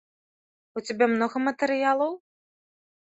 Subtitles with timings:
[0.79, 2.11] У цябе многа матэрыялаў?